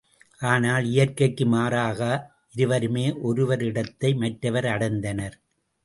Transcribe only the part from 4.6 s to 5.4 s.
அடைந்தனர்.